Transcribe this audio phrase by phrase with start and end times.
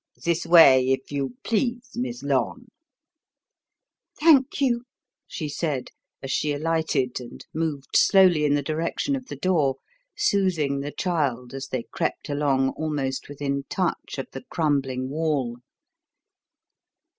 [0.23, 2.69] This way, if you please, Miss Lorne."
[4.19, 4.85] "Thank you,"
[5.27, 5.91] she said
[6.23, 9.75] as she alighted and moved slowly in the direction of the door,
[10.17, 15.57] soothing the child as they crept along almost within touch of the crumbling wall.